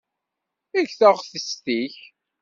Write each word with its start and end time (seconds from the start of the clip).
Eg 0.77 0.87
taɣtest-ik. 0.99 1.95